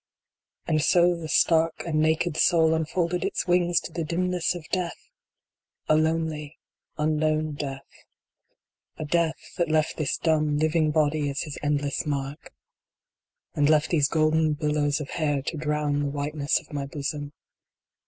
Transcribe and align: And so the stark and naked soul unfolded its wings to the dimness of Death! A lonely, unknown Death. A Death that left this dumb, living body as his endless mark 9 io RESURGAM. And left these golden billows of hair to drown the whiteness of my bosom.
And 0.65 0.81
so 0.81 1.15
the 1.15 1.29
stark 1.29 1.83
and 1.85 1.99
naked 1.99 2.35
soul 2.35 2.73
unfolded 2.73 3.23
its 3.23 3.45
wings 3.45 3.79
to 3.81 3.91
the 3.93 4.03
dimness 4.03 4.55
of 4.55 4.67
Death! 4.69 4.97
A 5.87 5.95
lonely, 5.95 6.57
unknown 6.97 7.51
Death. 7.53 7.85
A 8.97 9.05
Death 9.05 9.53
that 9.57 9.69
left 9.69 9.97
this 9.97 10.17
dumb, 10.17 10.57
living 10.57 10.89
body 10.89 11.29
as 11.29 11.41
his 11.43 11.59
endless 11.61 12.07
mark 12.07 12.45
9 12.45 12.47
io 12.47 12.49
RESURGAM. 12.49 13.57
And 13.61 13.69
left 13.69 13.89
these 13.91 14.07
golden 14.09 14.53
billows 14.53 14.99
of 14.99 15.09
hair 15.11 15.43
to 15.43 15.55
drown 15.57 15.99
the 15.99 16.05
whiteness 16.09 16.59
of 16.59 16.73
my 16.73 16.87
bosom. 16.87 17.31